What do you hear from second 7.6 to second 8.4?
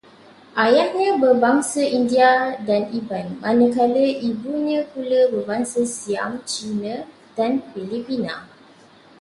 Filipina